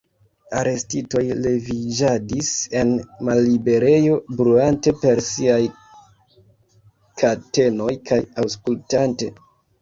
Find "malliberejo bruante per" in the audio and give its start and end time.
3.29-5.21